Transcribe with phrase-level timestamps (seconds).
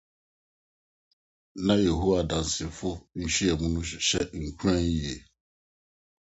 [1.65, 5.15] Na Yehowa Adansefo nhyiam no hyɛ nkuran yiye.